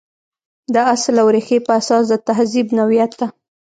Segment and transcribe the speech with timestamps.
[0.73, 3.27] د اصل او ریښې په اساس د تهذیب نوعیت ته.